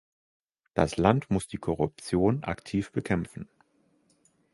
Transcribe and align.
Das 0.73 0.97
Land 0.97 1.29
muss 1.29 1.47
die 1.47 1.59
Korruption 1.59 2.43
aktiv 2.43 2.91
bekämpfen. 2.91 3.47